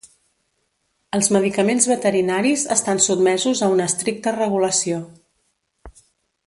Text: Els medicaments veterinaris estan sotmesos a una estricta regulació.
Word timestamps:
Els 1.17 1.29
medicaments 1.35 1.85
veterinaris 1.91 2.65
estan 2.77 3.03
sotmesos 3.09 3.61
a 3.67 3.69
una 3.77 3.89
estricta 3.93 4.35
regulació. 4.39 5.03